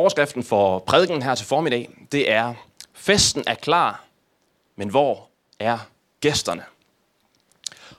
[0.00, 2.54] Overskriften for prædiken her til formiddag, det er,
[2.92, 4.04] festen er klar,
[4.76, 5.78] men hvor er
[6.20, 6.64] gæsterne?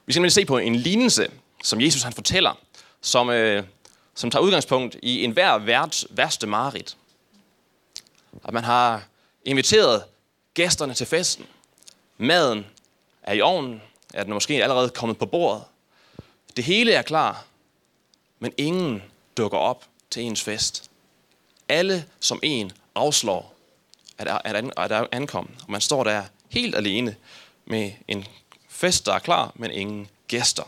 [0.05, 1.31] Vi skal nemlig se på en lignelse,
[1.63, 2.59] som Jesus han fortæller,
[3.01, 3.63] som, øh,
[4.15, 6.97] som tager udgangspunkt i enhver værts værste mareridt.
[8.43, 9.03] At man har
[9.45, 10.03] inviteret
[10.53, 11.45] gæsterne til festen.
[12.17, 12.65] Maden
[13.23, 13.81] er i ovnen,
[14.13, 15.63] er den måske allerede kommet på bordet.
[16.55, 17.45] Det hele er klar,
[18.39, 19.03] men ingen
[19.37, 20.90] dukker op til ens fest.
[21.71, 23.55] Alle som en afslår
[24.17, 25.49] at, at, at ankomme.
[25.63, 27.15] Og man står der helt alene
[27.65, 28.25] med en
[28.69, 30.63] fest, der er klar, men ingen gæster.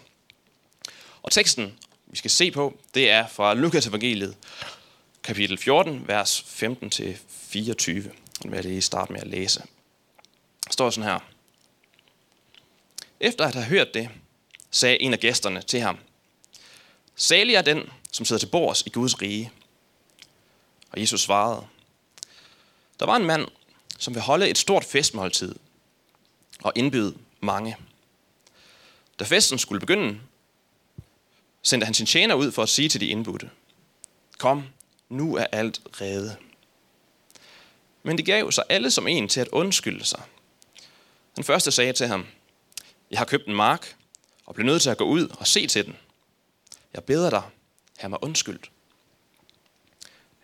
[1.24, 4.36] Og teksten, vi skal se på, det er fra Lukas evangeliet,
[5.24, 7.92] kapitel 14, vers 15-24.
[8.44, 9.60] Den vil jeg lige starte med at læse.
[10.66, 11.20] Der står sådan her.
[13.20, 14.10] Efter at have hørt det,
[14.72, 15.98] sagde en af gæsterne til ham,
[17.16, 19.52] Salig er den, som sidder til bords i Guds rige.
[20.94, 21.68] Og Jesus svarede,
[23.00, 23.48] Der var en mand,
[24.00, 25.56] som vil holde et stort festmåltid
[26.64, 27.78] og indbyde mange.
[29.20, 30.20] Da festen skulle begynde,
[31.62, 33.50] sendte han sin tjener ud for at sige til de indbudte,
[34.38, 34.68] Kom,
[35.10, 36.38] nu er alt rede.
[38.04, 40.22] Men de gav sig alle som en til at undskylde sig.
[41.36, 42.26] Den første sagde til ham,
[43.12, 43.96] Jeg har købt en mark
[44.46, 45.98] og blev nødt til at gå ud og se til den.
[46.94, 47.44] Jeg beder dig,
[48.00, 48.73] her mig undskyldt.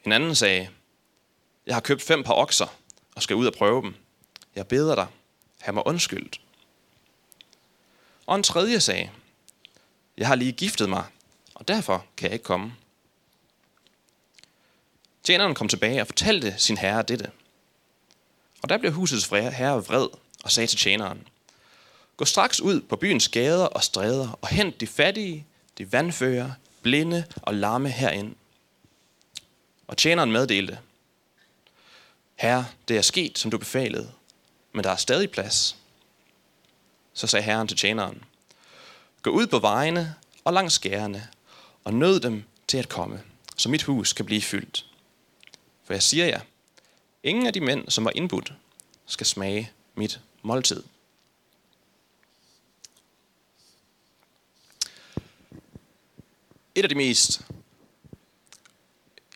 [0.06, 0.70] En anden sagde,
[1.66, 2.68] Jeg har købt fem par okser
[3.16, 3.96] og skal ud og prøve dem.
[4.56, 5.08] Jeg beder dig,
[5.60, 6.42] have mig undskyldt.
[8.26, 9.10] Og en tredje sagde,
[10.18, 11.06] Jeg har lige giftet mig,
[11.56, 12.74] og derfor kan jeg ikke komme.
[15.24, 17.32] Tjeneren kom tilbage og fortalte sin herre dette.
[18.62, 20.08] Og der blev husets herre vred
[20.44, 21.28] og sagde til tjeneren,
[22.18, 25.46] Gå straks ud på byens gader og stræder og hent de fattige,
[25.78, 28.36] de vandfører, blinde og lamme herind.
[29.90, 30.80] Og tjeneren meddelte,
[32.36, 34.12] Herre, det er sket, som du befalede,
[34.72, 35.76] men der er stadig plads.
[37.14, 38.24] Så sagde herren til tjeneren,
[39.22, 41.28] Gå ud på vejene og langs skærene,
[41.84, 43.24] og nød dem til at komme,
[43.58, 44.86] så mit hus kan blive fyldt.
[45.84, 46.42] For jeg siger jer,
[47.24, 48.54] ingen af de mænd, som var indbudt,
[49.06, 50.84] skal smage mit måltid.
[56.76, 57.42] Et af de mest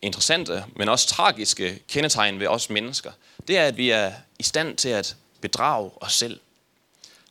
[0.04, 3.12] interessante, men også tragiske kendetegn ved os mennesker,
[3.48, 6.40] det er, at vi er i stand til at bedrage os selv.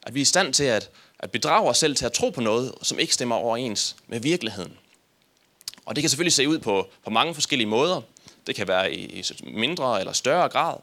[0.03, 2.41] At vi er i stand til at, at bedrage os selv til at tro på
[2.41, 4.79] noget, som ikke stemmer overens med virkeligheden.
[5.87, 8.01] Og det kan selvfølgelig se ud på, på mange forskellige måder.
[8.47, 10.77] Det kan være i, i mindre eller større grad.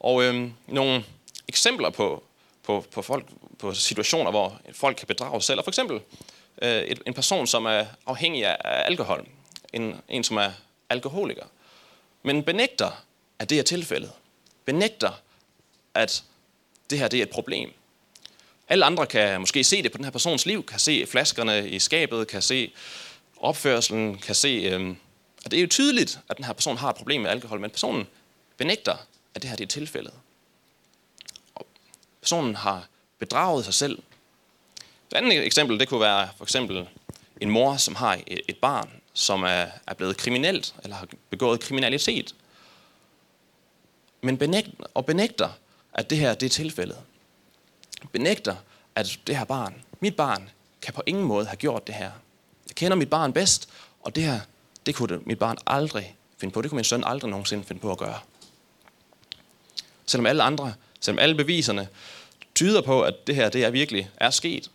[0.00, 1.04] Og øhm, nogle
[1.48, 2.22] eksempler på,
[2.62, 3.26] på, på, folk,
[3.58, 6.00] på situationer, hvor folk kan bedrage sig selv, Og for eksempel
[6.62, 8.56] øh, et, en person, som er afhængig af
[8.86, 9.26] alkohol.
[9.72, 10.50] En, en, som er
[10.90, 11.44] alkoholiker.
[12.22, 13.04] Men benægter,
[13.38, 14.12] at det er tilfældet.
[14.64, 15.20] Benægter,
[15.94, 16.24] at
[16.90, 17.72] det her det er et problem.
[18.68, 21.78] Alle andre kan måske se det på den her persons liv, kan se flaskerne i
[21.78, 22.72] skabet, kan se
[23.36, 24.96] opførselen, kan se, øh,
[25.44, 27.70] at det er jo tydeligt, at den her person har et problem med alkohol, men
[27.70, 28.06] personen
[28.56, 28.96] benægter,
[29.34, 30.12] at det her det er tilfældet.
[31.54, 31.66] Og
[32.20, 34.02] personen har bedraget sig selv.
[35.10, 36.88] Et andet eksempel, det kunne være for eksempel
[37.40, 42.34] en mor, som har et barn, som er, er blevet kriminelt, eller har begået kriminalitet.
[44.22, 45.48] Men benægter, og benægter,
[45.92, 46.98] at det her det er tilfældet.
[48.12, 48.56] Benægter,
[48.94, 50.50] at det her barn, mit barn,
[50.82, 52.10] kan på ingen måde have gjort det her.
[52.68, 53.68] Jeg kender mit barn bedst,
[54.02, 54.40] og det her,
[54.86, 56.62] det kunne mit barn aldrig finde på.
[56.62, 58.18] Det kunne min søn aldrig nogensinde finde på at gøre.
[60.06, 61.88] Selvom alle andre, selvom alle beviserne
[62.54, 64.70] tyder på, at det her det er virkelig er sket,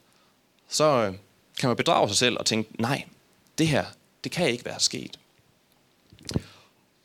[0.70, 1.14] så øh,
[1.60, 3.06] kan man bedrage sig selv og tænke, nej,
[3.58, 3.86] det her,
[4.26, 5.20] det kan ikke være sket.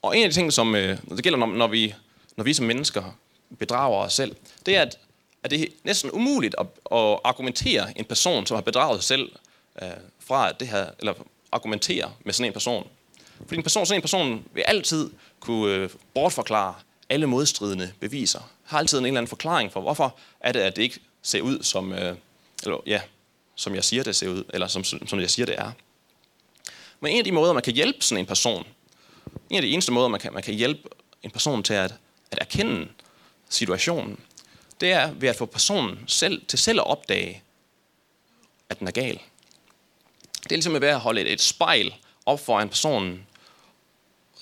[0.03, 1.95] Og en af de ting, som øh, det gælder, når, når, vi,
[2.37, 3.19] når vi som mennesker
[3.59, 4.37] bedrager os selv,
[4.67, 4.99] det er, at,
[5.43, 9.33] at det er næsten umuligt at, at argumentere en person, som har bedraget sig selv,
[9.83, 9.89] øh,
[10.21, 11.15] fra det her, eller
[11.53, 12.89] argumentere med sådan en person.
[13.39, 15.11] Fordi en person, sådan en person vil altid
[15.41, 16.75] kunne øh, bortforklare
[17.09, 18.51] alle modstridende beviser.
[18.65, 21.63] Har altid en eller anden forklaring for, hvorfor er det, at det ikke ser ud
[21.63, 22.17] som, øh,
[22.63, 23.01] eller, ja,
[23.55, 25.73] som jeg siger, det ser ud, eller som, som jeg siger, det er.
[27.01, 28.67] Men en af de måder, man kan hjælpe sådan en person,
[29.51, 30.89] en af de eneste måder, man kan, man kan hjælpe
[31.23, 31.95] en person til at,
[32.31, 32.89] at erkende
[33.49, 34.21] situationen,
[34.81, 37.43] det er ved at få personen selv, til selv at opdage,
[38.69, 39.21] at den er gal.
[40.43, 41.95] Det er ligesom ved at holde et, et spejl
[42.27, 43.27] op foran personen,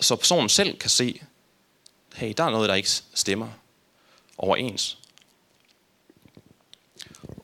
[0.01, 1.23] så personen selv kan se,
[2.15, 3.49] hey, der er noget, der ikke stemmer
[4.39, 4.99] overens.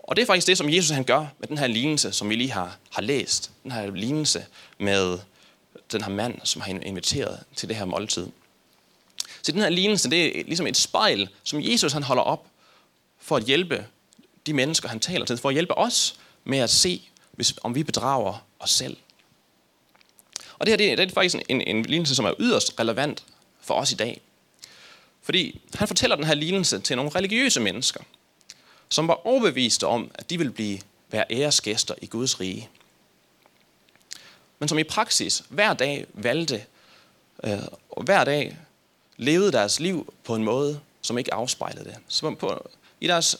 [0.07, 2.37] Og det er faktisk det, som Jesus han gør med den her lignelse, som vi
[2.37, 3.51] lige har, har læst.
[3.63, 4.47] Den her lignelse
[4.79, 5.19] med
[5.93, 8.27] den her mand, som har inviteret til det her måltid.
[9.43, 12.47] Så den her lignelse, det er ligesom et spejl, som Jesus han holder op
[13.19, 13.87] for at hjælpe
[14.47, 16.15] de mennesker, han taler til, for at hjælpe os
[16.45, 18.97] med at se, hvis, om vi bedrager os selv.
[20.59, 23.25] Og det her det er, det er faktisk en, en lignelse, som er yderst relevant
[23.61, 24.21] for os i dag.
[25.23, 28.01] Fordi han fortæller den her lignelse til nogle religiøse mennesker,
[28.89, 32.69] som var overbeviste om, at de ville blive, være æresgæster i Guds rige.
[34.59, 36.65] Men som i praksis hver dag valgte,
[37.45, 37.59] øh,
[37.91, 38.57] og hver dag
[39.17, 41.97] levede deres liv på en måde, som ikke afspejlede det.
[42.09, 42.71] Så på,
[43.01, 43.37] I deres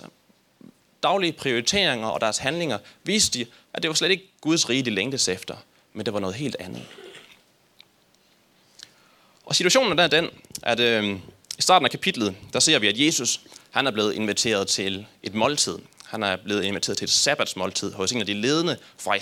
[1.03, 4.91] daglige prioriteringer og deres handlinger viste de, at det var slet ikke Guds rige, de
[4.91, 5.57] længtes efter,
[5.93, 6.83] men det var noget helt andet.
[9.45, 10.29] Og situationen er den,
[10.63, 11.19] at øh,
[11.59, 13.41] i starten af kapitlet, der ser vi, at Jesus
[13.75, 15.79] han er blevet inviteret til et måltid.
[16.07, 19.17] Han er blevet inviteret til et sabbatsmåltid hos en af de ledende fra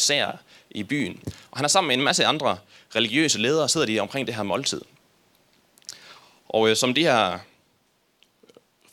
[0.70, 1.22] i byen.
[1.50, 2.58] Og han er sammen med en masse andre
[2.96, 4.80] religiøse ledere, sidder de omkring det her måltid.
[6.48, 7.38] Og øh, som de her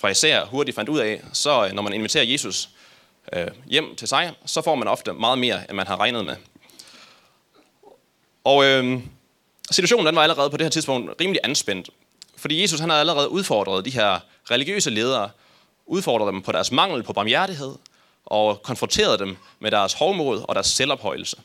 [0.01, 2.69] fra hurtigt fandt ud af, så øh, når man inviterer Jesus
[3.33, 6.35] øh, hjem til sig, så får man ofte meget mere, end man har regnet med.
[8.43, 8.99] Og øh,
[9.71, 11.89] situationen den var allerede på det her tidspunkt rimelig anspændt.
[12.37, 14.19] Fordi Jesus han havde allerede udfordret de her
[14.51, 15.29] religiøse ledere,
[15.89, 17.75] udfordrede dem på deres mangel på barmhjertighed,
[18.25, 21.37] og konfronterede dem med deres hovmod og deres selvophøjelse.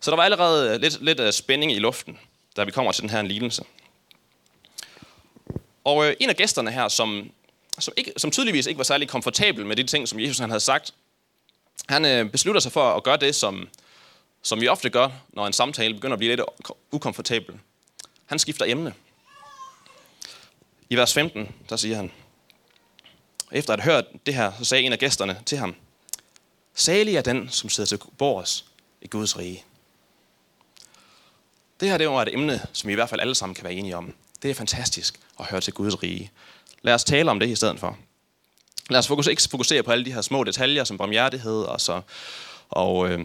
[0.00, 2.18] Så der var allerede lidt, lidt øh, spænding i luften,
[2.56, 3.64] da vi kommer til den her lignelse.
[5.84, 7.30] Og øh, en af gæsterne her, som,
[7.78, 10.60] som, ikke, som tydeligvis ikke var særlig komfortabel med de ting, som Jesus han havde
[10.60, 10.94] sagt,
[11.88, 13.68] han øh, beslutter sig for at gøre det, som,
[14.42, 16.48] som vi ofte gør, når en samtale begynder at blive lidt
[16.90, 17.54] ukomfortabel.
[18.26, 18.94] Han skifter emne.
[20.90, 22.12] I vers 15, der siger han,
[23.52, 25.74] efter at have hørt det her, så sagde en af gæsterne til ham,
[26.78, 28.64] Salig er den, som sidder til bords
[29.02, 29.64] i Guds rige.
[31.80, 33.72] Det her det var et emne, som vi i hvert fald alle sammen kan være
[33.72, 34.14] enige om.
[34.42, 36.30] Det er fantastisk at høre til Guds rige.
[36.82, 37.98] Lad os tale om det i stedet for.
[38.90, 42.00] Lad os fokusere, ikke fokusere på alle de her små detaljer, som barmhjertighed og, så,
[42.68, 43.20] og øh,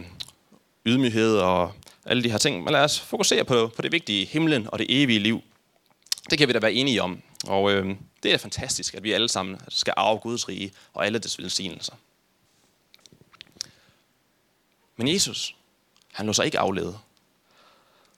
[0.86, 1.72] ydmyghed og
[2.06, 2.64] alle de her ting.
[2.64, 5.42] Men lad os fokusere på, på det vigtige, himlen og det evige liv.
[6.30, 7.22] Det kan vi da være enige om.
[7.44, 11.18] Og øh, det er fantastisk, at vi alle sammen skal arve Guds rige og alle
[11.18, 11.94] dets velsignelser.
[14.96, 15.56] Men Jesus,
[16.12, 16.98] han lå sig ikke aflede.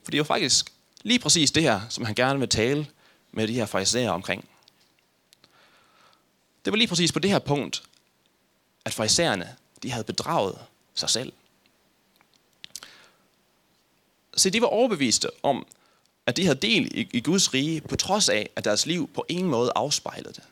[0.03, 0.73] For det er jo faktisk
[1.03, 2.87] lige præcis det her, som han gerne vil tale
[3.31, 4.49] med de her farisæer omkring.
[6.65, 7.83] Det var lige præcis på det her punkt,
[8.85, 10.59] at farisæerne, de havde bedraget
[10.95, 11.33] sig selv.
[14.35, 15.67] Så de var overbeviste om,
[16.25, 19.25] at de havde del i, i Guds rige, på trods af, at deres liv på
[19.29, 20.43] ingen måde afspejlede det.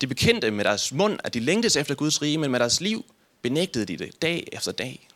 [0.00, 3.04] De bekendte med deres mund, at de længtes efter Guds rige, men med deres liv
[3.42, 5.08] benægtede de det dag efter dag.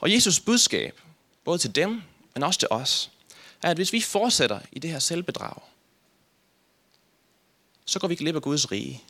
[0.00, 1.00] Og Jesus budskab,
[1.44, 2.02] både til dem,
[2.34, 3.10] men også til os,
[3.62, 5.62] er, at hvis vi fortsætter i det her selvbedrag,
[7.84, 9.02] så går vi glip af Guds rige.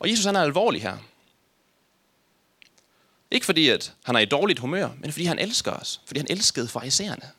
[0.00, 0.98] Og Jesus han er alvorlig her.
[3.32, 6.00] Ikke fordi, at han er i dårligt humør, men fordi han elsker os.
[6.06, 7.30] Fordi han elskede farisæerne.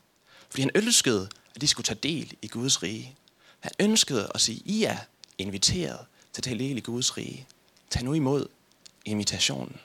[0.50, 3.16] Fordi han ønskede, at de skulle tage del i Guds rige.
[3.60, 4.98] Han ønskede at sige, I er
[5.38, 6.00] inviteret
[6.34, 7.48] til at tage del i Guds rige.
[7.90, 8.48] Tag nu imod
[9.06, 9.80] invitationen.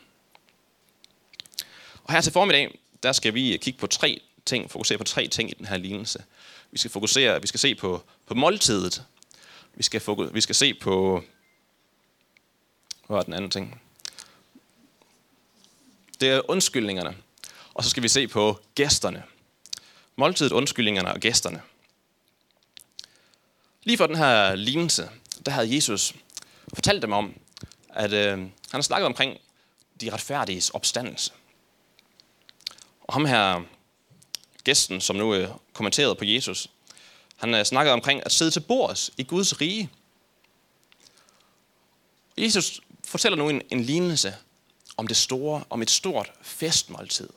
[2.04, 5.50] Og her til formiddag, der skal vi kigge på tre ting, fokusere på tre ting
[5.50, 6.24] i den her lignelse.
[6.70, 9.04] Vi skal fokusere, vi skal se på, på måltidet.
[9.74, 11.24] Vi skal, fokus, vi skal se på,
[13.06, 13.82] hvad var den anden ting?
[16.20, 17.16] Det er undskyldningerne.
[17.74, 19.22] Og så skal vi se på gæsterne.
[20.16, 21.62] Måltidet, undskyldningerne og gæsterne.
[23.82, 25.10] Lige for den her lignelse,
[25.46, 26.14] der havde Jesus
[26.74, 27.40] fortalt dem om,
[27.88, 29.38] at øh, han har snakket omkring
[30.00, 31.32] de retfærdiges opstandelse.
[33.00, 33.62] Og ham her,
[34.64, 36.70] gæsten, som nu øh, kommenterede på Jesus,
[37.36, 39.90] han øh, snakkede omkring at sidde til bords i Guds rige.
[42.38, 44.34] Jesus fortæller nu en, en lignelse
[44.98, 47.28] om det store, om et stort festmåltid.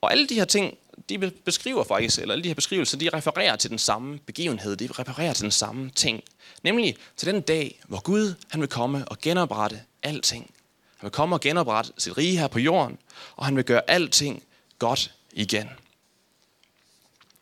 [0.00, 0.78] Og alle de her ting,
[1.08, 4.88] de beskriver faktisk, eller alle de her beskrivelser, de refererer til den samme begivenhed, de
[4.98, 6.22] refererer til den samme ting.
[6.62, 10.54] Nemlig til den dag, hvor Gud han vil komme og genoprette alting.
[10.96, 12.98] Han vil komme og genoprette sit rige her på jorden,
[13.36, 14.42] og han vil gøre alting
[14.78, 15.68] godt igen.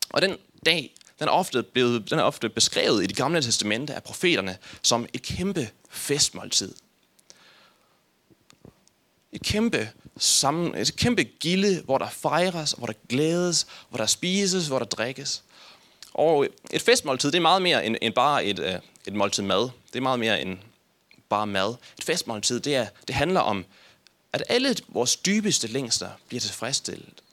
[0.09, 3.93] Og den dag, den er ofte, blevet, den er ofte beskrevet i det gamle testamente
[3.93, 6.75] af profeterne som et kæmpe festmåltid.
[9.31, 14.67] Et kæmpe, sammen, et kæmpe gilde, hvor der fejres, hvor der glædes, hvor der spises,
[14.67, 15.43] hvor der drikkes.
[16.13, 18.75] Og et festmåltid, det er meget mere end, end bare et, øh,
[19.07, 19.69] et måltid mad.
[19.87, 20.57] Det er meget mere end
[21.29, 21.75] bare mad.
[21.97, 23.65] Et festmåltid, det, er, det handler om,
[24.33, 27.23] at alle vores dybeste længster bliver tilfredsstillet.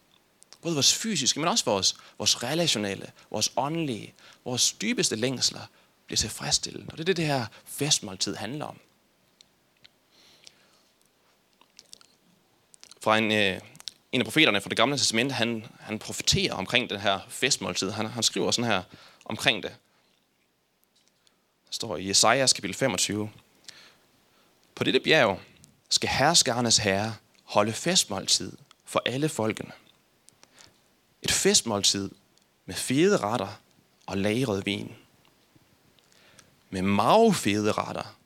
[0.63, 5.61] Både vores fysiske, men også vores, vores relationelle, vores åndelige, vores dybeste længsler
[6.07, 6.85] bliver tilfredsstillet.
[6.89, 8.79] Og det er det, det her festmåltid handler om.
[13.07, 13.61] Fra en, øh,
[14.13, 17.91] en af profeterne fra det gamle testament, han, han profeterer omkring den her festmåltid.
[17.91, 18.83] Han, han skriver sådan her
[19.25, 19.71] omkring det.
[21.67, 23.31] Der står i Jesajas kapitel 25.
[24.75, 25.41] På dette bjerg
[25.89, 28.53] skal herskernes herre holde festmåltid
[28.85, 29.73] for alle folkene.
[31.23, 32.11] Et festmåltid
[32.65, 33.61] med fede retter
[34.07, 34.97] og lagret vin.
[36.71, 38.17] Med magefede retter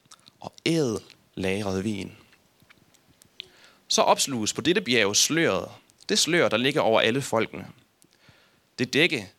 [0.41, 1.01] og ædel
[1.35, 2.17] lagret vin.
[3.91, 5.69] Så opsluges på dette bjerg sløret,
[6.09, 7.67] det slør, der ligger over alle folkene.
[8.79, 9.31] Det dække,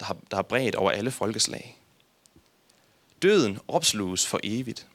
[0.00, 1.78] der har, der har bredt over alle folkeslag.
[3.22, 4.86] Døden opsluges for evigt.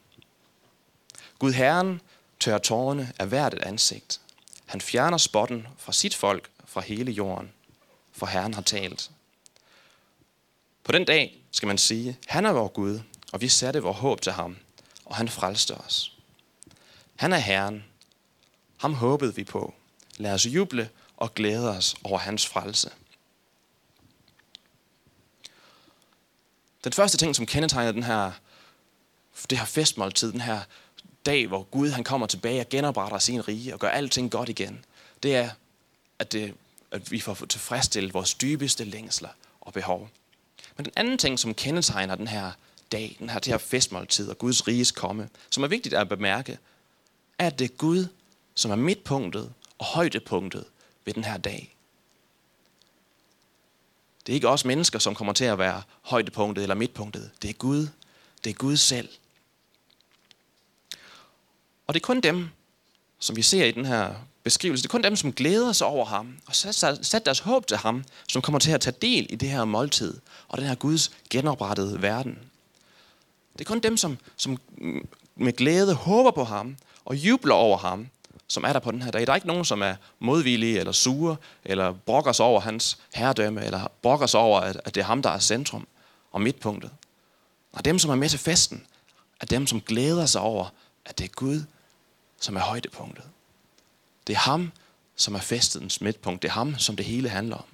[1.39, 2.01] Gud Herren
[2.39, 4.21] tørrer tårerne af hvert et ansigt.
[4.65, 7.51] Han fjerner spotten fra sit folk fra hele jorden,
[8.11, 9.11] for Herren har talt.
[10.83, 12.99] På den dag skal man sige, han er vor Gud,
[13.31, 14.57] og vi satte vores håb til ham,
[15.05, 16.17] og han frelste os.
[17.15, 17.83] Han er Herren.
[18.85, 19.73] Ham håbede vi på.
[20.17, 22.89] Lad os juble og glæde os over hans frelse.
[26.83, 28.31] Den første ting, som kendetegner den her,
[29.49, 30.61] det her festmåltid, den her
[31.25, 34.85] dag, hvor Gud han kommer tilbage og genopretter sin rige og gør alting godt igen,
[35.23, 35.49] det er,
[36.19, 36.53] at, det,
[36.91, 39.29] at vi får tilfredsstillet vores dybeste længsler
[39.61, 40.09] og behov.
[40.77, 42.51] Men den anden ting, som kendetegner den her
[42.91, 46.57] dag, den her, det her festmåltid og Guds riges komme, som er vigtigt at bemærke,
[47.39, 48.07] er, at det er Gud,
[48.55, 50.65] som er midtpunktet og højdepunktet
[51.05, 51.75] ved den her dag.
[54.25, 57.31] Det er ikke os mennesker, som kommer til at være højdepunktet eller midtpunktet.
[57.41, 57.87] Det er Gud.
[58.43, 59.09] Det er Gud selv.
[61.87, 62.49] Og det er kun dem,
[63.19, 66.05] som vi ser i den her beskrivelse, det er kun dem, som glæder sig over
[66.05, 69.49] ham og sat deres håb til ham, som kommer til at tage del i det
[69.49, 72.39] her måltid og den her Guds genoprettede verden.
[73.53, 74.57] Det er kun dem, som, som
[75.35, 78.07] med glæde håber på ham og jubler over ham,
[78.47, 79.27] som er der på den her dag.
[79.27, 83.65] Der er ikke nogen, som er modvillige eller sure, eller brokker sig over hans herredømme,
[83.65, 85.87] eller brokker sig over, at, det er ham, der er centrum
[86.31, 86.91] og midtpunktet.
[87.71, 88.85] Og dem, som er med til festen,
[89.41, 90.73] er dem, som glæder sig over,
[91.05, 91.63] at det er Gud,
[92.39, 93.25] som er højdepunktet.
[94.27, 94.71] Det er ham,
[95.15, 96.41] som er festens midtpunkt.
[96.41, 97.65] Det er ham, som det hele handler om.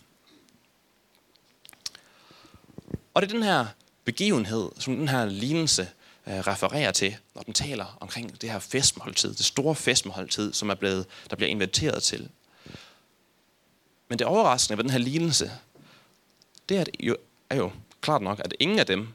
[3.13, 3.65] Og det er den her
[4.05, 5.87] begivenhed, som den her lignelse
[6.27, 10.73] Øh, refererer til, når den taler omkring det her festmåltid, det store festmåltid, som er
[10.75, 12.29] blevet, der bliver inviteret til.
[14.07, 15.51] Men det overraskende ved den her lignelse,
[16.69, 17.17] det er, jo,
[17.49, 19.07] er jo klart nok, at ingen af dem,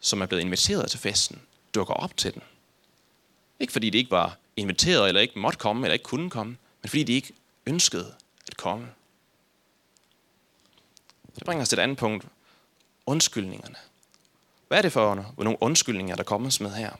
[0.00, 1.40] som er blevet inviteret til festen,
[1.74, 2.42] dukker op til den.
[3.60, 6.88] Ikke fordi de ikke var inviteret, eller ikke måtte komme, eller ikke kunne komme, men
[6.88, 7.32] fordi de ikke
[7.66, 8.14] ønskede
[8.48, 8.88] at komme.
[11.34, 12.26] Det bringer os til et andet punkt.
[13.06, 13.76] Undskyldningerne.
[14.70, 16.90] Hvad er det for nogle undskyldninger, der kommer med her?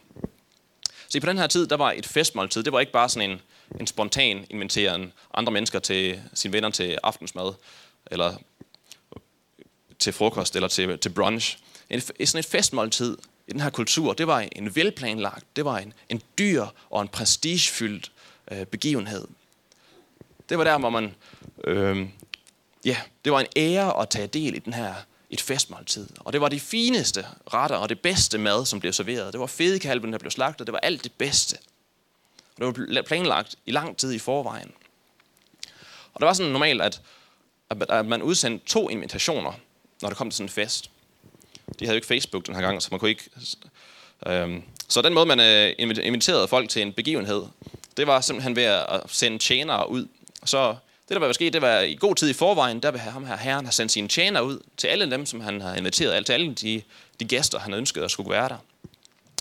[1.09, 2.62] Så på den her tid, der var et festmåltid.
[2.62, 3.41] Det var ikke bare sådan en,
[3.81, 7.53] en spontan inviteren andre mennesker til sine venner til aftensmad,
[8.11, 8.37] eller
[9.99, 11.59] til frokost, eller til, til brunch.
[11.91, 15.93] En, sådan et festmåltid i den her kultur, det var en velplanlagt, det var en,
[16.09, 18.12] en dyr og en prestigefyldt
[18.50, 19.29] øh, begivenhed.
[20.49, 21.15] Det var der, hvor man,
[21.65, 22.09] øh,
[22.85, 24.95] ja, det var en ære at tage del i den her
[25.31, 26.09] et festmåltid.
[26.19, 29.33] Og det var de fineste retter og det bedste mad, som blev serveret.
[29.33, 30.67] Det var fedekalven, der blev slagtet.
[30.67, 31.57] Det var alt det bedste.
[32.57, 34.73] Og det var planlagt i lang tid i forvejen.
[36.13, 37.01] Og det var sådan normalt, at,
[37.89, 39.53] at man udsendte to invitationer,
[40.03, 40.91] når det kom til sådan en fest.
[41.79, 43.31] De havde jo ikke Facebook den her gang, så man kunne ikke...
[44.27, 47.43] Øhm, så den måde, man øh, inviterede folk til en begivenhed,
[47.97, 50.07] det var simpelthen ved at sende tjenere ud.
[50.45, 50.77] Så
[51.14, 53.64] der var sket, det var i god tid i forvejen, der vil ham her herren
[53.64, 56.83] have sendt sine tjener ud til alle dem, som han har inviteret, til alle de,
[57.21, 58.57] de gæster, han ønskede at skulle være der.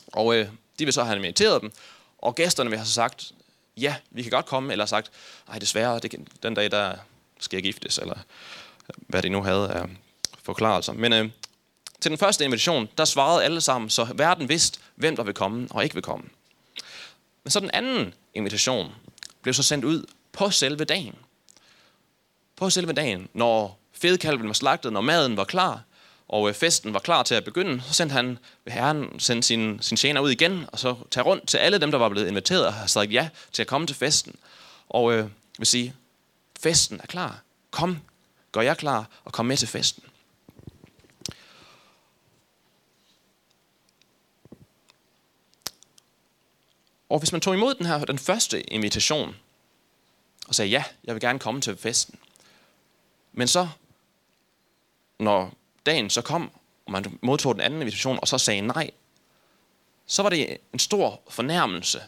[0.08, 0.48] Og øh,
[0.80, 1.72] de vil så have inviteret dem,
[2.18, 3.32] og gæsterne vil have så sagt,
[3.78, 5.12] ja, vi kan godt komme, eller sagt,
[5.48, 6.96] nej, desværre, det, den dag, der
[7.40, 9.86] skal jeg giftes, eller øh, hvad de nu havde af
[10.44, 10.94] forklarelser.
[10.94, 11.30] Men øh,
[12.02, 15.68] til den første invitation, der svarede alle sammen, så verden vidste, hvem der vil komme
[15.72, 16.26] og ikke vil komme.
[17.44, 18.92] Men så den anden invitation
[19.42, 21.16] blev så sendt ud på selve dagen
[22.60, 25.84] på selve dagen, når fedkalven var slagtet, når maden var klar,
[26.28, 28.38] og øh, festen var klar til at begynde, så sendte han
[28.68, 31.98] herren sendte sin, sin tjener ud igen, og så tage rundt til alle dem, der
[31.98, 34.36] var blevet inviteret og havde sagt ja til at komme til festen.
[34.90, 35.94] Og øh, vil sige,
[36.60, 37.42] festen er klar.
[37.72, 38.00] Kom,
[38.52, 40.04] gør jeg klar, og kom med til festen.
[47.10, 49.36] Og hvis man tog imod den her, den første invitation,
[50.48, 52.20] og sagde, ja, jeg vil gerne komme til festen,
[53.40, 53.68] men så,
[55.20, 55.54] når
[55.86, 56.52] dagen så kom,
[56.86, 58.92] og man modtog den anden invitation, og så sagde nej,
[60.06, 62.02] så var det en stor fornærmelse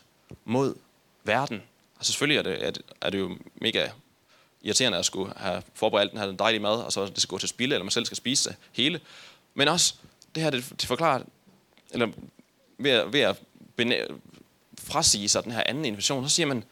[0.45, 0.75] mod
[1.23, 1.61] verden.
[1.99, 3.89] Og selvfølgelig er det, er det, er det jo mega
[4.61, 7.49] irriterende at skulle have forberedt den her dejlige mad, og så det skal gå til
[7.49, 8.99] spilde, eller man selv skal spise det hele.
[9.53, 9.95] Men også
[10.35, 11.23] det her, det, det forklarer,
[11.91, 12.07] eller
[12.77, 13.41] ved, at, ved at
[13.81, 14.13] benæ-
[14.79, 16.63] frasige sig den her anden invitation, så siger man,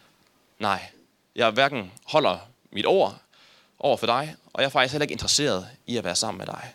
[0.59, 0.85] nej,
[1.35, 2.37] jeg hverken holder
[2.71, 3.21] mit ord
[3.79, 6.45] over for dig, og jeg er faktisk heller ikke interesseret i at være sammen med
[6.45, 6.73] dig.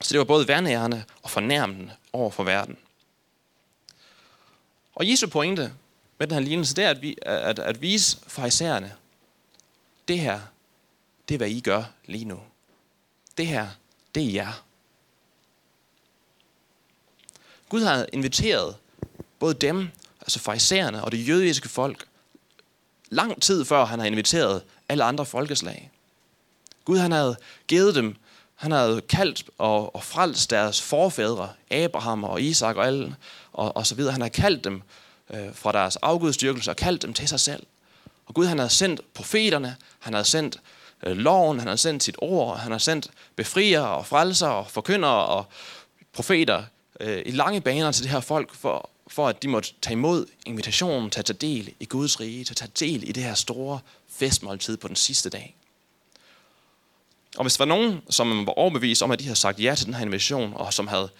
[0.00, 2.78] Så det var både værnærende og fornærmende over for verden.
[4.94, 5.72] Og Jesu pointe
[6.18, 8.94] med den her lignelse, det er at, vi, at, at vise farisæerne,
[10.08, 10.40] det her,
[11.28, 12.40] det er hvad I gør lige nu.
[13.38, 13.68] Det her,
[14.14, 14.64] det er jer.
[17.68, 18.76] Gud har inviteret
[19.38, 19.88] både dem,
[20.20, 22.06] altså farisæerne og det jødiske folk,
[23.08, 25.90] lang tid før han har inviteret alle andre folkeslag.
[26.84, 27.36] Gud han havde
[27.68, 28.16] givet dem,
[28.54, 33.16] han havde kaldt og, og frelst deres forfædre, Abraham og Isak og alle,
[33.52, 34.12] og, og så videre.
[34.12, 34.82] Han har kaldt dem
[35.30, 37.66] øh, fra deres afgudstyrkelse og kaldt dem til sig selv.
[38.26, 40.60] Og Gud han havde sendt profeterne, han havde sendt
[41.02, 45.26] øh, loven, han havde sendt sit ord, han har sendt befrier og frelser og forkyndere
[45.26, 45.46] og
[46.12, 46.64] profeter
[47.00, 50.26] øh, i lange baner til det her folk, for, for at de måtte tage imod
[50.46, 53.34] invitationen til at tage del i Guds rige, til at tage del i det her
[53.34, 55.56] store festmåltid på den sidste dag.
[57.36, 59.86] Og hvis der var nogen, som var overbevist om, at de havde sagt ja til
[59.86, 61.10] den her invitation, og som havde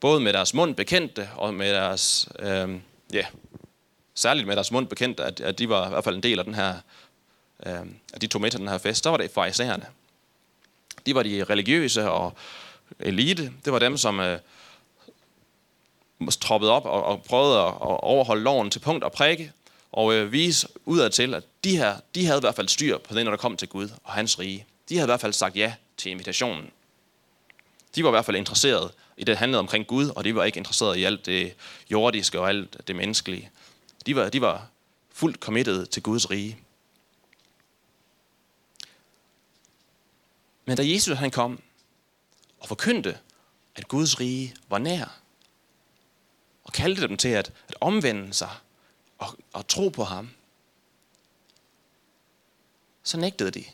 [0.00, 2.68] både med deres mund bekendt det, og med deres, øh,
[3.12, 3.26] ja,
[4.14, 6.44] særligt med deres mund bekendt, at, at de var i hvert fald en del af
[6.44, 6.74] den her,
[7.66, 7.80] øh,
[8.12, 9.86] at de tog med til den her fest, så var det farisæerne.
[11.06, 12.34] De var de religiøse og
[12.98, 13.52] elite.
[13.64, 14.38] Det var dem, som øh,
[16.40, 19.52] troppet op og, og prøvet at, at overholde loven til punkt og prikke,
[19.92, 23.14] og øh, vise udad til, at de her, de havde i hvert fald styr på
[23.14, 24.66] det, når der kom til Gud og hans rige.
[24.88, 26.70] De havde i hvert fald sagt ja til invitationen.
[27.94, 30.44] De var i hvert fald interesseret i det, der handlede omkring Gud, og de var
[30.44, 31.54] ikke interesseret i alt det
[31.90, 33.50] jordiske og alt det menneskelige.
[34.06, 34.66] De var, de var
[35.12, 36.58] fuldt committed til Guds rige.
[40.64, 41.62] Men da Jesus han kom
[42.60, 43.18] og forkyndte,
[43.74, 45.19] at Guds rige var nær,
[46.70, 48.50] og kaldte dem til at, at omvende sig
[49.18, 50.30] og, og tro på ham,
[53.02, 53.64] så nægtede de.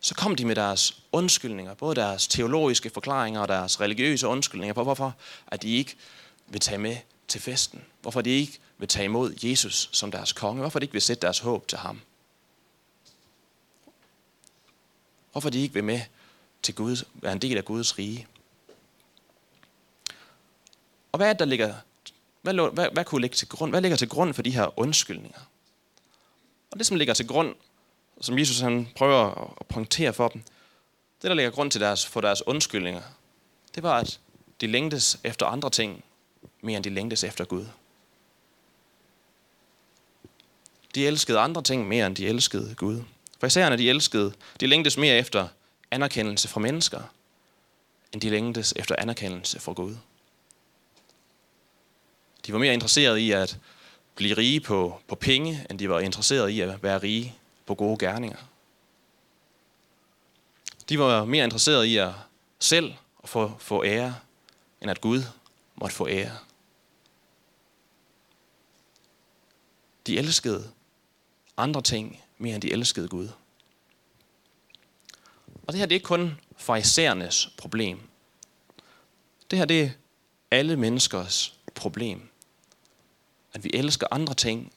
[0.00, 4.82] Så kom de med deres undskyldninger, både deres teologiske forklaringer og deres religiøse undskyldninger på,
[4.82, 5.14] hvorfor
[5.46, 5.96] at de ikke
[6.46, 6.96] vil tage med
[7.28, 7.84] til festen.
[8.02, 10.60] Hvorfor de ikke vil tage imod Jesus som deres konge.
[10.60, 12.00] Hvorfor de ikke vil sætte deres håb til ham.
[15.32, 16.00] Hvorfor de ikke vil med
[16.62, 18.26] til Gud, være en del af Guds rige.
[21.12, 21.74] Og hvad er det, der ligger,
[22.42, 23.72] hvad, hvad, hvad kunne ligge til grund?
[23.72, 25.40] Hvad ligger til grund for de her undskyldninger?
[26.70, 27.54] Og det, som ligger til grund,
[28.20, 30.42] som Jesus han prøver at pointere for dem,
[31.22, 33.02] det, der ligger grund til deres, for deres undskyldninger,
[33.74, 34.20] det var, at
[34.60, 36.04] de længtes efter andre ting,
[36.60, 37.66] mere end de længtes efter Gud.
[40.94, 43.02] De elskede andre ting mere, end de elskede Gud.
[43.40, 45.48] For især de elskede, de længtes mere efter
[45.90, 47.02] anerkendelse fra mennesker,
[48.12, 49.96] end de længtes efter anerkendelse fra Gud.
[52.46, 53.58] De var mere interesserede i at
[54.14, 57.34] blive rige på, på penge, end de var interesserede i at være rige
[57.66, 58.38] på gode gerninger.
[60.88, 62.12] De var mere interesserede i at
[62.58, 64.16] selv at få, få ære,
[64.80, 65.22] end at Gud
[65.74, 66.38] måtte få ære.
[70.06, 70.70] De elskede
[71.56, 73.28] andre ting mere end de elskede Gud.
[75.66, 78.00] Og det her det er ikke kun farisæernes problem.
[79.50, 79.90] Det her det er
[80.50, 82.31] alle menneskers problem.
[83.52, 84.72] At vi elsker andre ting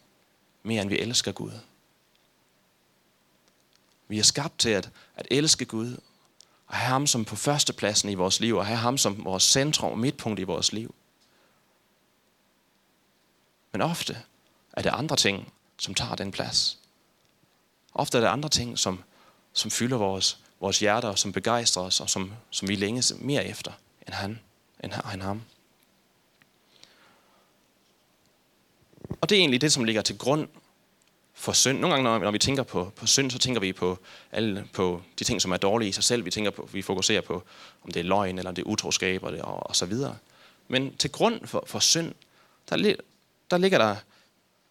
[0.63, 1.51] mere end vi elsker Gud.
[4.07, 5.97] Vi er skabt til at, at elske Gud
[6.67, 9.91] og have ham som på førstepladsen i vores liv, og have ham som vores centrum
[9.91, 10.95] og midtpunkt i vores liv.
[13.71, 14.21] Men ofte
[14.73, 16.79] er det andre ting, som tager den plads.
[17.93, 19.03] Ofte er det andre ting, som,
[19.53, 23.71] som fylder vores, vores hjerter, som begejstrer os, og som, som vi længes mere efter
[24.07, 24.39] end han,
[24.83, 25.41] end, end ham.
[29.25, 30.47] Og det er egentlig det, som ligger til grund
[31.33, 31.79] for synd.
[31.79, 33.99] Nogle gange, når, når vi tænker på, på synd, så tænker vi på,
[34.31, 36.25] alle, på de ting, som er dårlige i sig selv.
[36.25, 37.43] Vi, tænker på, vi fokuserer på,
[37.83, 40.17] om det er løgn, eller om det er utroskab, og, det, og, og så videre.
[40.67, 42.13] Men til grund for, for synd,
[42.69, 42.95] der,
[43.51, 43.95] der ligger der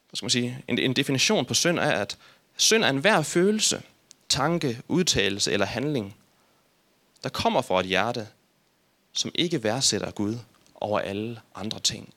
[0.08, 2.18] hvad skal man sige, en, en definition på synd, er, at
[2.56, 3.82] synd er enhver følelse,
[4.28, 6.16] tanke, udtalelse eller handling,
[7.22, 8.28] der kommer fra et hjerte,
[9.12, 10.36] som ikke værdsætter Gud
[10.74, 12.14] over alle andre ting.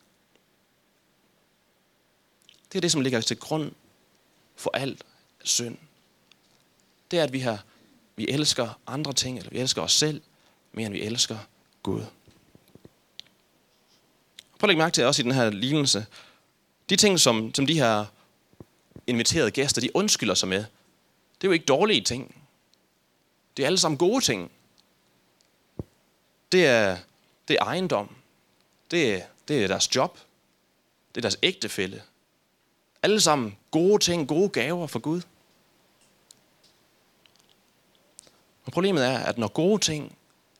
[2.71, 3.71] Det er det, som ligger til grund
[4.55, 5.03] for alt
[5.43, 5.77] synd.
[7.11, 7.63] det er, at vi, har,
[8.15, 10.21] vi elsker andre ting, eller vi elsker os selv,
[10.71, 11.37] mere end vi elsker
[11.83, 12.01] Gud.
[14.59, 16.05] Prøv at lægge mærke til også i den her lignelse.
[16.89, 18.05] De ting, som, som de her
[19.07, 22.35] inviterede gæster, de undskylder sig med, det er jo ikke dårlige ting.
[23.57, 24.51] Det er alle sammen gode ting.
[26.51, 26.97] Det er,
[27.47, 28.15] det er ejendom.
[28.91, 30.19] Det er, det er deres job.
[31.15, 32.03] Det er deres ægtefælle.
[33.03, 35.21] Alle sammen gode ting, gode gaver for Gud.
[38.65, 40.17] Men problemet er, at når gode ting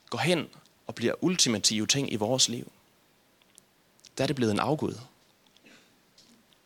[0.09, 0.49] går hen
[0.87, 2.71] og bliver ultimative ting i vores liv,
[4.17, 4.93] der er det blevet en afgud.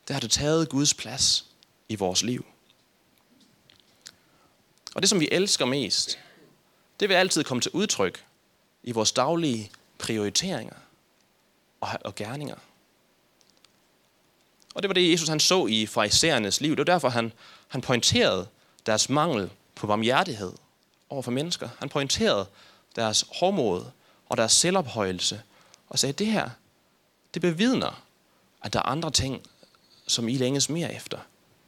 [0.07, 1.45] Der har det taget Guds plads
[1.89, 2.45] i vores liv.
[4.95, 6.19] Og det, som vi elsker mest,
[6.99, 8.25] det vil altid komme til udtryk
[8.84, 10.75] i vores daglige prioriteringer
[11.81, 12.55] og, og gerninger.
[14.73, 16.71] Og det var det, Jesus han så i farisæernes liv.
[16.71, 17.34] Det var derfor, han,
[17.67, 18.47] han pointerede
[18.86, 20.51] deres mangel på barmhjertighed
[21.10, 21.69] over for mennesker.
[21.79, 22.45] Han pointerede
[22.95, 23.86] deres hårdmod
[24.29, 25.41] og deres selvophøjelse
[25.89, 26.49] og sagde, det her,
[27.34, 28.03] det bevidner,
[28.63, 29.41] at der er andre ting,
[30.07, 31.17] som I længes mere efter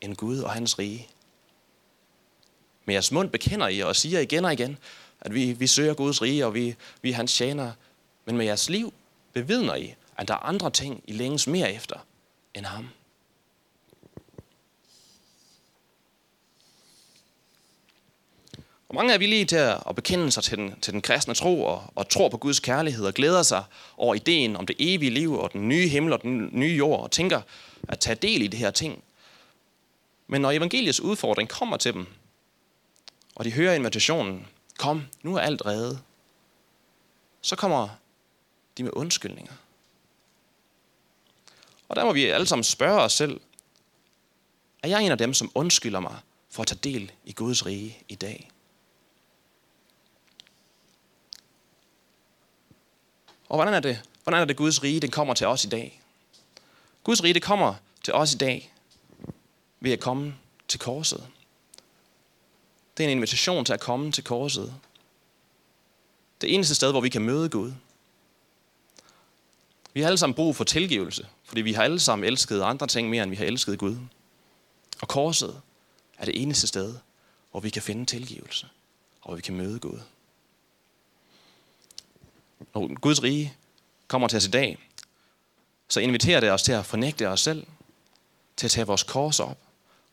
[0.02, 1.08] end Gud og hans rige.
[2.86, 4.78] Med jeres mund bekender I og siger igen og igen,
[5.22, 7.74] at vi, vi søger Guds rige, og vi, vi er hans tjenere.
[8.26, 8.94] Men med jeres liv
[9.34, 11.96] bevidner I, at der er andre ting, I længes mere efter
[12.54, 12.90] end ham.
[18.90, 21.84] Og mange er villige til at bekende sig til den, til den kristne tro og,
[21.96, 23.64] og tror på Guds kærlighed og glæder sig
[23.98, 27.12] over ideen om det evige liv og den nye himmel og den nye jord og
[27.12, 27.42] tænker
[27.88, 29.04] at tage del i det her ting.
[30.28, 32.08] Men når evangeliets udfordring kommer til dem,
[33.36, 36.00] og de hører invitationen, kom, nu er alt reddet,
[37.42, 37.90] så kommer
[38.78, 39.54] de med undskyldninger.
[41.88, 43.42] Og der må vi alle sammen spørge os selv,
[44.84, 46.16] er jeg en af dem, som undskylder mig
[46.50, 48.50] for at tage del i Guds rige i dag?
[53.50, 56.02] Og hvordan er det, hvordan er det Guds rige, det kommer til os i dag?
[57.04, 58.74] Guds rige, det kommer til os i dag
[59.80, 60.36] ved at komme
[60.68, 61.28] til korset.
[62.98, 64.76] Det er en invitation til at komme til korset.
[66.42, 67.74] Det eneste sted, hvor vi kan møde Gud.
[69.94, 73.10] Vi har alle sammen brug for tilgivelse, fordi vi har alle sammen elsket andre ting
[73.10, 73.98] mere, end vi har elsket Gud.
[75.02, 75.62] Og korset
[76.18, 76.96] er det eneste sted,
[77.52, 78.68] hvor vi kan finde tilgivelse,
[79.22, 80.00] og hvor vi kan møde Gud.
[82.74, 83.54] Når Guds rige
[84.08, 84.78] kommer til os i dag,
[85.88, 87.68] så inviterer det os til at fornægte os selv,
[88.58, 89.58] til at tage vores kors op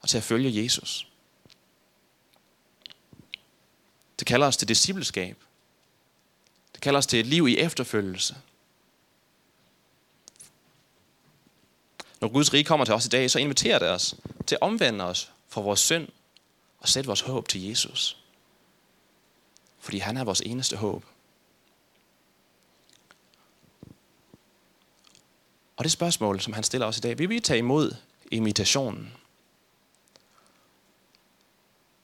[0.00, 1.09] og til at følge Jesus.
[4.18, 5.37] Det kalder os til discipleskab.
[6.72, 8.37] Det kalder os til et liv i efterfølgelse.
[12.21, 14.15] Når Guds rige kommer til os i dag, så inviterer det os
[14.47, 16.09] til at omvende os for vores synd
[16.79, 18.17] og sætte vores håb til Jesus.
[19.79, 21.05] Fordi han er vores eneste håb.
[25.77, 27.95] Og det spørgsmål, som han stiller os i dag, vil vi tage imod
[28.31, 29.13] imitationen?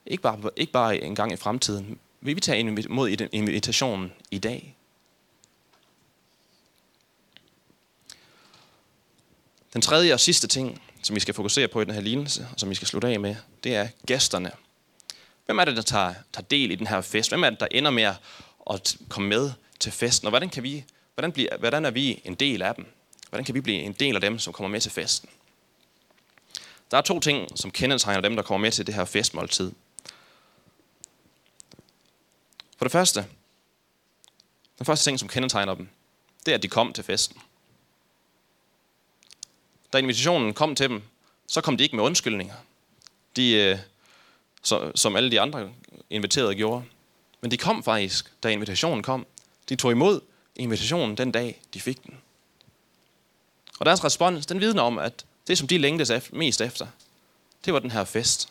[0.07, 1.99] Ikke bare, ikke bare en gang i fremtiden.
[2.21, 4.77] Vil vi tage imod invitationen i dag?
[9.77, 12.61] Den tredje og sidste ting, som vi skal fokusere på i den her lignelse, og
[12.61, 14.51] som vi skal slutte af med, det er gæsterne.
[15.47, 17.31] Hvem er det, der tager, tager del i den her fest?
[17.31, 18.15] Hvem er det, der ender med
[18.71, 20.27] at komme med til festen?
[20.27, 20.85] Og hvordan, kan vi,
[21.15, 22.87] hvordan, bliver, hvordan er vi en del af dem?
[23.29, 25.29] Hvordan kan vi blive en del af dem, som kommer med til festen?
[26.91, 29.73] Der er to ting, som kendetegner dem, der kommer med til det her festmåltid.
[32.77, 33.27] For det første,
[34.79, 35.89] den første ting, som kendetegner dem,
[36.47, 37.41] det er, at de kom til festen.
[39.93, 41.03] Da invitationen kom til dem,
[41.47, 42.55] så kom de ikke med undskyldninger.
[43.37, 43.79] De, øh,
[44.63, 45.73] så, som alle de andre
[46.11, 46.85] inviterede gjorde.
[47.41, 49.27] Men de kom faktisk, da invitationen kom.
[49.69, 50.21] De tog imod
[50.57, 52.19] invitationen den dag, de fik den.
[53.79, 56.87] Og deres respons, den vidner om, at det, som de længtes mest efter,
[57.65, 58.49] det var den her fest.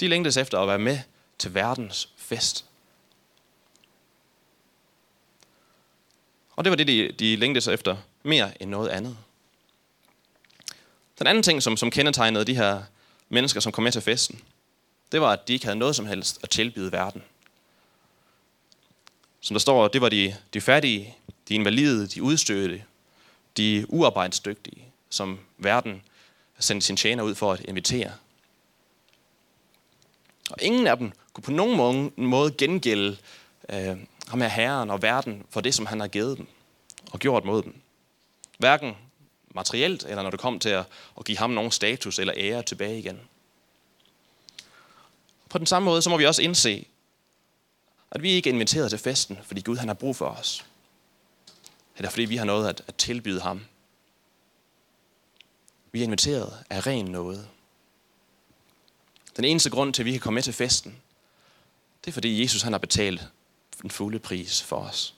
[0.00, 0.98] De længtes efter at være med
[1.38, 2.64] til verdens fest.
[6.56, 9.16] Og det var det, de, de længtes efter mere end noget andet.
[11.20, 12.82] Den anden ting, som, som kendetegnede de her
[13.28, 14.40] mennesker, som kom med til festen,
[15.12, 17.22] det var, at de ikke havde noget som helst at tilbyde verden.
[19.40, 21.16] Som der står, det var de, de fattige,
[21.48, 22.84] de invalide, de udstødte,
[23.56, 26.02] de uarbejdsdygtige, som verden
[26.58, 28.12] sendte sin tjener ud for at invitere.
[30.50, 33.16] Og ingen af dem kunne på nogen måde gengælde
[33.68, 33.96] øh,
[34.28, 36.46] ham her herren og verden for det, som han har givet dem
[37.12, 37.74] og gjort mod dem.
[38.58, 38.96] Hverken
[39.54, 40.84] materielt, eller når det kom til at,
[41.18, 43.20] at give ham nogen status eller ære tilbage igen.
[45.48, 46.86] På den samme måde, så må vi også indse,
[48.10, 50.64] at vi ikke er inviteret til festen, fordi Gud han har brug for os.
[51.96, 53.64] Eller fordi vi har noget at, at tilbyde ham.
[55.92, 57.48] Vi er inviteret af ren noget.
[59.36, 60.96] Den eneste grund til, at vi kan komme med til festen,
[62.04, 63.28] det er fordi Jesus han har betalt
[63.82, 65.14] den fulde pris for os.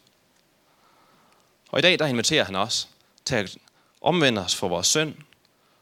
[1.69, 2.89] Og i dag der inviterer han os
[3.25, 3.57] til at
[4.03, 5.15] omvende os for vores synd,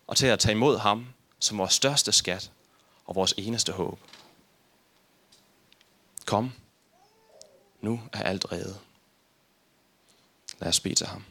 [0.07, 1.07] og til at tage imod ham
[1.39, 2.51] som vores største skat
[3.07, 3.99] og vores eneste håb.
[6.25, 6.53] Kom,
[7.81, 8.81] nu er alt reddet.
[10.59, 11.25] Lad os bede til ham.